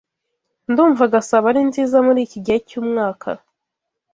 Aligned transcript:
Ndumva 0.71 1.03
Gasabo 1.13 1.45
ari 1.51 1.61
nziza 1.69 1.97
muriki 2.05 2.37
gihe 2.45 2.59
cyumwaka. 2.67 3.29